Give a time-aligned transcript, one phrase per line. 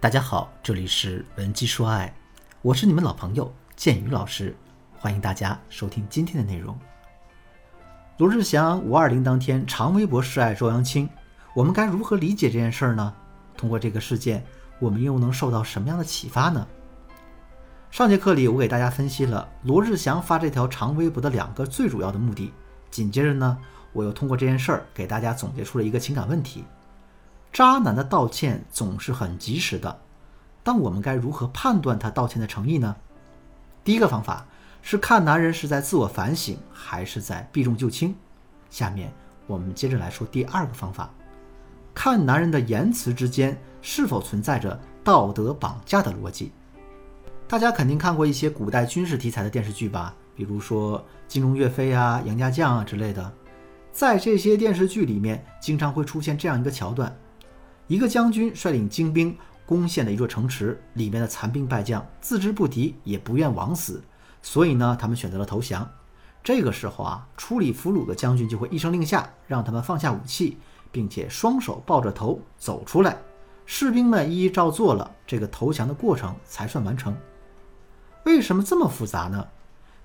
[0.00, 2.10] 大家好，这里是文姬说爱，
[2.62, 4.56] 我是你们老朋友建宇老师，
[4.98, 6.74] 欢迎大家收听今天的内容。
[8.16, 11.06] 罗志祥五二零当天长微博示爱周扬青，
[11.54, 13.14] 我们该如何理解这件事儿呢？
[13.58, 14.42] 通过这个事件，
[14.78, 16.66] 我们又能受到什么样的启发呢？
[17.90, 22.54] 上节课里，我给大家分析了罗志祥发这条长微博的两个最主要的目的。
[22.90, 23.58] 紧接着呢，
[23.92, 26.64] 我又通过这件事儿给大家总结出了一个情感问题：
[27.52, 30.00] 渣男的道歉总是很及时的，
[30.62, 32.96] 但我们该如何判断他道歉的诚意呢？
[33.82, 34.46] 第一个方法
[34.82, 38.14] 是看男人是在自我反省还是在避重就轻。
[38.70, 39.12] 下面
[39.46, 41.10] 我们接着来说第二个方法，
[41.92, 46.52] 看男人的言辞之间是否存在着道德绑架的逻辑。
[47.48, 53.32] 大家肯定看过一些古代军事题材的电视剧吧，比如说《金庸、岳飞》啊、《杨家将》啊之类的。
[53.92, 57.12] 在这些电视剧里面，经常会出现这样一个桥段：
[57.90, 64.00] 一个将军率领精兵攻陷了一座城池，里面的残兵败将自知不敌，也不愿枉死，
[64.42, 65.90] 所以呢，他们选择了投降。
[66.40, 70.58] 这个时候啊，处理俘虏的将军就会一声令下，让他们放下武器，
[70.92, 73.18] 并且双手抱着头走出来。
[73.66, 77.12] 士兵们一一照做了，这个投降的过程才算完成。
[78.24, 79.44] 为什么这么复杂呢？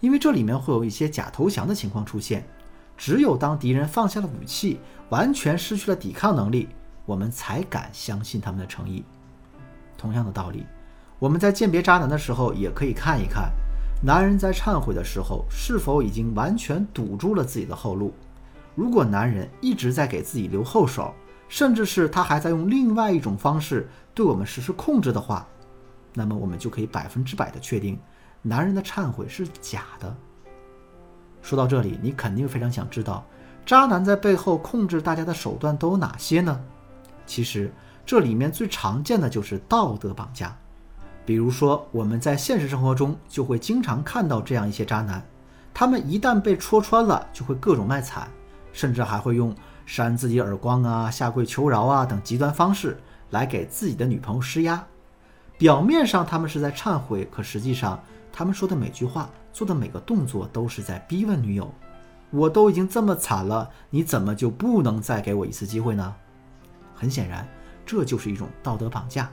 [0.00, 2.48] 因为这里面会有一些假投降的情况出现。
[2.96, 4.80] 只有当敌人放下了武器，
[5.10, 6.70] 完全失去了抵抗能力，
[7.06, 9.04] 我们才敢相信他们的诚意。
[9.96, 10.66] 同样的道理，
[11.18, 13.50] 我们在鉴别渣男的时候，也可以看一看，
[14.02, 18.12] 男人在忏悔的时候是否已经完全堵住了自己的后路。
[18.74, 21.14] 如果男人一直在给自己留后手，
[21.48, 25.46] 甚至是他还在用另外一种方式对我们实施控制的话，
[26.12, 27.98] 那么我们就可以百分之百的确定，
[28.42, 30.14] 男人的忏悔是假的。
[31.40, 33.24] 说到这里，你肯定非常想知道，
[33.64, 36.60] 渣男在背后控制大家的手段都有哪些呢？
[37.26, 37.72] 其实
[38.04, 40.56] 这里面最常见的就是道德绑架。
[41.26, 45.26] 比如说，我们在现实生活中就会经常看到这样一些渣男，
[45.72, 48.28] 他们一旦被戳穿了，就会各种卖惨，
[48.72, 49.54] 甚至还会用
[49.86, 52.98] 扇自己耳光啊、下跪求饶啊等极端方式
[53.30, 54.84] 来给自己的女朋友施压。
[55.56, 57.98] 表面上他们是在忏悔，可实际上
[58.30, 61.72] 他们说的每句话、做的每个动作都是在逼问女友
[62.30, 66.14] ：“我都已经这么惨了，你怎么就不能再给我一次机会呢？”
[67.04, 67.46] 很显然，
[67.84, 69.30] 这就是一种道德绑架。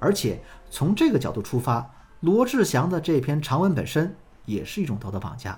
[0.00, 4.12] 而且从这个角度出发，罗志祥的这篇长文本身
[4.44, 5.56] 也是一种道德绑架。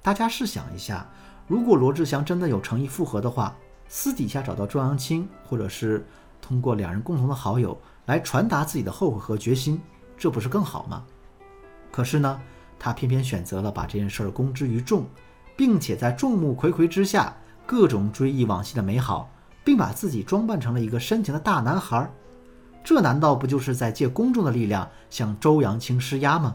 [0.00, 1.10] 大家试想一下，
[1.48, 3.56] 如果罗志祥真的有诚意复合的话，
[3.88, 6.06] 私底下找到周扬青，或者是
[6.40, 7.76] 通过两人共同的好友。
[8.06, 9.80] 来传达自己的后悔和决心，
[10.16, 11.04] 这不是更好吗？
[11.90, 12.40] 可是呢，
[12.78, 15.04] 他偏偏选择了把这件事儿公之于众，
[15.56, 17.34] 并且在众目睽睽之下
[17.66, 19.30] 各种追忆往昔的美好，
[19.64, 22.08] 并把自己装扮成了一个深情的大男孩。
[22.84, 26.54] 这难道不就是在借公众的力量向周扬青施压吗？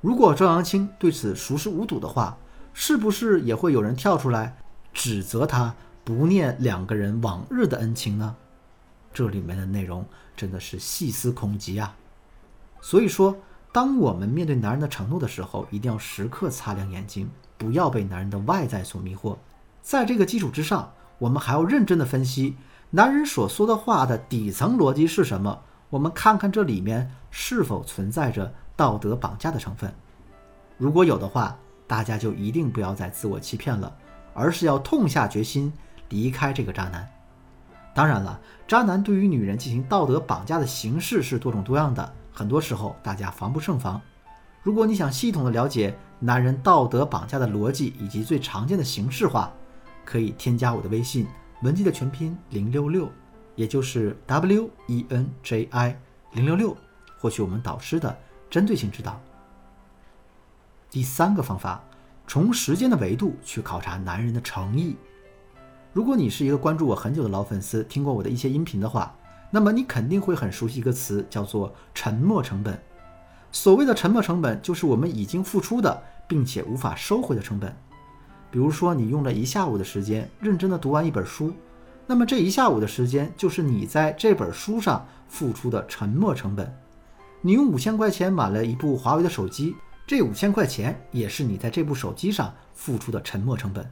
[0.00, 2.36] 如果周扬青对此熟视无睹的话，
[2.74, 4.58] 是不是也会有人跳出来
[4.92, 8.36] 指责他不念两个人往日的恩情呢？
[9.12, 10.04] 这里面的内容
[10.36, 11.96] 真的是细思恐极啊！
[12.80, 13.34] 所以说，
[13.72, 19.36] 当我们面对男人的承诺的时候，一定要时刻擦亮眼睛，不要被男人的外在所迷惑。
[19.80, 22.56] 在这个基础之上，我们还要认真的分析
[22.90, 25.60] 男人所说的话的底层逻辑是什么。
[25.88, 29.92] 我们看看这里面是否存在着道德绑架的成分。
[30.76, 31.56] 如果有的话，
[31.86, 33.96] 大家就一定不要再自我欺骗了，
[34.34, 35.72] 而是要痛下决心
[36.08, 37.08] 离开这个渣男。
[37.94, 44.00] 当然了，渣男对于女人进行道德绑架的形式是多种多样的，很多时候大家防不胜防。
[44.62, 49.50] 如果你想系统的了解男人道德绑架的逻辑以及最常见的形式化，
[50.06, 51.26] 可以添加我的微信
[51.62, 53.10] 文姬的全拼零六六，
[53.56, 56.00] 也就是 W E N J I
[56.32, 56.74] 零六六，
[57.18, 58.16] 获取我们导师的
[58.48, 59.20] 针对性指导。
[60.88, 61.82] 第三个方法，
[62.26, 64.96] 从时间的维度去考察男人的诚意。
[65.92, 69.14] 如果你是一个关注我很久的老粉丝，听过我的一些音频的话，
[69.50, 72.80] 那么你肯定会很熟悉一个词，叫做沉没成本。
[73.50, 77.74] 所谓的沉没成本，就是我们已经付出的，并且无法收回的成本。
[78.50, 81.52] 比如说，你用了一下午的时间认真的读完一本书，
[82.06, 86.74] 那么这一下午的时间就是你在这本书上付出的沉没成本。
[87.42, 89.74] 你用五千块钱买了一部华为的手机，
[90.06, 93.88] 这五千块钱也是你在这部手机上付出的沉没成本。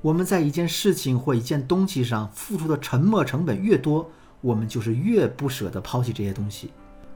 [0.00, 4.08] 我们在一件事情或一件东西上付出的沉没成本越多，
[4.40, 6.70] 我们就是越不舍得抛弃这些东西。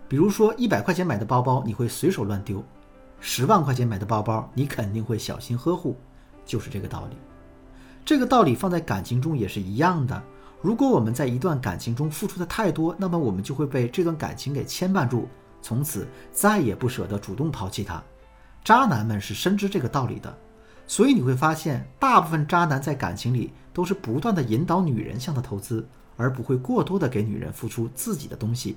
[0.08, 2.58] 比如说，一百块钱买的包包，你会随手乱丢；
[3.20, 5.96] 十万块钱买的包包，你肯定会小心呵护，
[6.44, 7.16] 就是这个道理。
[8.04, 10.22] 这个道理放在感情中也是一样的。
[10.60, 15.28] 如果我们在一段感情中付出的太多，那么我们就会被这段感情给牵绊住，
[15.60, 18.02] 从此再也不舍得主动抛弃他。
[18.64, 20.32] 渣男们是深知这个道理的，
[20.86, 25.84] 所以你会发现，大部分渣男在感情里都是不断的引导女人向他投资，
[26.16, 28.76] 而不会过多的给女人付出自己的东西。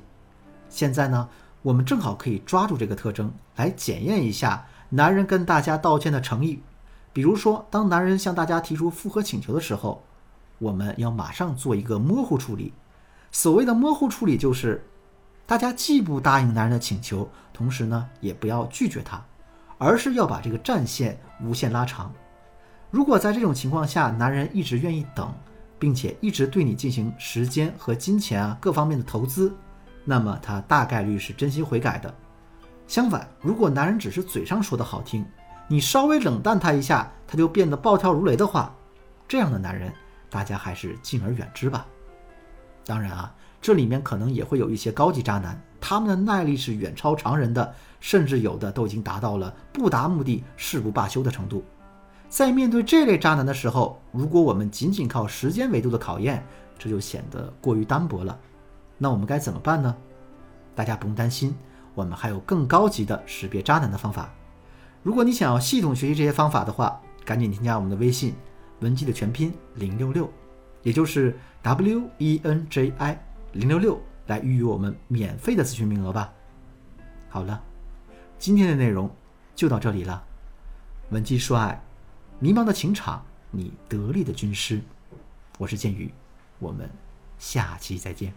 [0.69, 1.29] 现在呢，
[1.61, 6.59] 我们正好可以抓住这个特征来检验一下男人跟大家道歉的诚意。
[7.15, 10.03] 比如说，当男人向大家提出复合请求的时候，
[10.59, 12.73] 我们要马上做一个模糊处理。
[13.31, 14.85] 所谓的模糊处理，就是
[15.45, 19.23] 大家既不答应男人的请求，同时呢，也不要拒绝他。
[19.77, 22.11] 而是要把这个战线无限拉长。
[22.91, 25.33] 如果在这种情况下，男人一直愿意等，
[25.79, 29.55] 并且一直对你进行时间和金钱啊各方面的投资，
[30.03, 32.13] 那么他大概率是真心悔改的。
[32.87, 35.25] 相反，如果男人只是嘴上说的好听，
[35.67, 38.73] 你稍微冷淡他一下，他就变得暴跳如雷的话，
[39.27, 39.91] 这样的男人
[40.29, 41.85] 大家还是敬而远之吧。
[42.85, 45.59] 当然啊，这里面可能也会有一些高级渣男。
[45.81, 51.63] 他们的耐力是远超常人的，甚至有的都已经达到了不达目的誓不罢休的程度。
[52.27, 56.43] 在面对这类渣男的时候，如果我们仅仅靠时间维度的考验，
[56.77, 58.37] 这就显得过于单薄了。
[58.97, 59.95] 那我们该怎么办呢？
[60.73, 61.55] 大家不用担心，
[61.93, 64.33] 我们还有更高级的识别渣男的方法。
[65.05, 68.33] 如果你想要系统学习这些方法的话，赶紧添加我们的微信
[68.79, 70.27] 文姬的全拼零六六，
[70.81, 73.23] 也就是 W E N J I
[73.53, 74.01] 零六六。
[74.25, 76.33] 来预约我们免费的咨询名额吧。
[77.29, 77.61] 好了，
[78.39, 79.07] 今天的内容
[79.53, 80.23] 就到这里了。
[81.11, 81.79] 文姬说爱，
[82.39, 84.81] 迷茫的情场，你得力的军师。
[85.59, 86.11] 我是剑宇，
[86.57, 86.89] 我们
[87.37, 88.33] 下期再见。